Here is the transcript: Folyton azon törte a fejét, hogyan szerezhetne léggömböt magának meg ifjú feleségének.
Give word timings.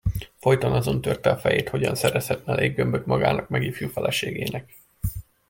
Folyton 0.39 0.71
azon 0.73 1.01
törte 1.01 1.29
a 1.29 1.37
fejét, 1.37 1.69
hogyan 1.69 1.95
szerezhetne 1.95 2.53
léggömböt 2.55 3.05
magának 3.05 3.49
meg 3.49 3.63
ifjú 3.63 3.89
feleségének. 3.89 4.73